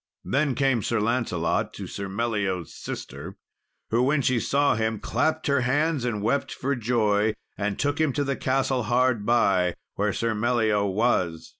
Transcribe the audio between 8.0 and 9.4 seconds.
him to the castle hard